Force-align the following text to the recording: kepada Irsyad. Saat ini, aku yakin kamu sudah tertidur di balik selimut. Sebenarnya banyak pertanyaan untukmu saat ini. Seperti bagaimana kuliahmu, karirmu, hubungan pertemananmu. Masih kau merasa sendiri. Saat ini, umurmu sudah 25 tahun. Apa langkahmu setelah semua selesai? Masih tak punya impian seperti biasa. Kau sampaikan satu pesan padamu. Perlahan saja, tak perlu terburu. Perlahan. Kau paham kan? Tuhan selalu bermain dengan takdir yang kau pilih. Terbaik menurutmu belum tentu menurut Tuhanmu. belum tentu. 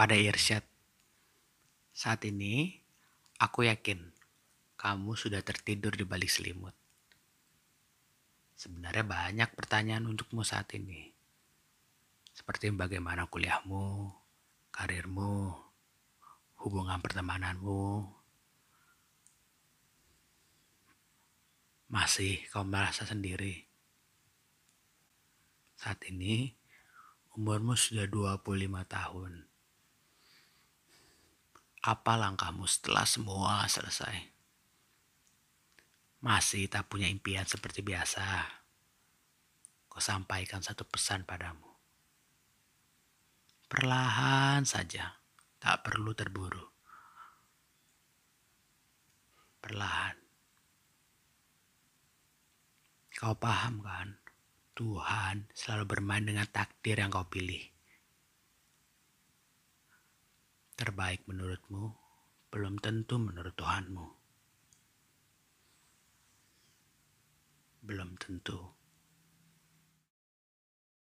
kepada 0.00 0.16
Irsyad. 0.16 0.64
Saat 1.92 2.24
ini, 2.24 2.72
aku 3.36 3.68
yakin 3.68 4.00
kamu 4.80 5.12
sudah 5.12 5.44
tertidur 5.44 5.92
di 5.92 6.08
balik 6.08 6.32
selimut. 6.32 6.72
Sebenarnya 8.56 9.04
banyak 9.04 9.52
pertanyaan 9.52 10.08
untukmu 10.08 10.40
saat 10.40 10.72
ini. 10.72 11.12
Seperti 12.32 12.72
bagaimana 12.72 13.28
kuliahmu, 13.28 14.08
karirmu, 14.72 15.52
hubungan 16.64 16.96
pertemananmu. 17.04 18.08
Masih 21.92 22.40
kau 22.48 22.64
merasa 22.64 23.04
sendiri. 23.04 23.68
Saat 25.76 26.08
ini, 26.08 26.56
umurmu 27.36 27.76
sudah 27.76 28.08
25 28.08 28.80
tahun. 28.88 29.49
Apa 31.90 32.14
langkahmu 32.14 32.70
setelah 32.70 33.02
semua 33.02 33.66
selesai? 33.66 34.14
Masih 36.22 36.70
tak 36.70 36.86
punya 36.86 37.10
impian 37.10 37.42
seperti 37.42 37.82
biasa. 37.82 38.46
Kau 39.90 39.98
sampaikan 39.98 40.62
satu 40.62 40.86
pesan 40.86 41.26
padamu. 41.26 41.66
Perlahan 43.66 44.62
saja, 44.62 45.18
tak 45.58 45.82
perlu 45.82 46.14
terburu. 46.14 46.62
Perlahan. 49.58 50.14
Kau 53.18 53.34
paham 53.34 53.82
kan? 53.82 54.14
Tuhan 54.78 55.50
selalu 55.50 55.84
bermain 55.90 56.22
dengan 56.22 56.46
takdir 56.46 57.02
yang 57.02 57.10
kau 57.10 57.26
pilih. 57.26 57.79
Terbaik 60.80 61.28
menurutmu 61.28 61.92
belum 62.48 62.80
tentu 62.80 63.20
menurut 63.20 63.52
Tuhanmu. 63.52 64.20
belum 67.80 68.16
tentu. 68.20 68.79